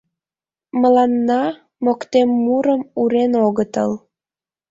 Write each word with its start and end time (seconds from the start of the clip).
Мыланна 0.81 1.43
моктеммурым 1.85 2.81
урен 3.01 3.31
огытыл 3.45 3.91